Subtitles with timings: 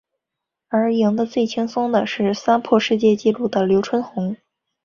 [0.69, 4.35] 而赢得最轻松的是三破世界纪录的刘春红。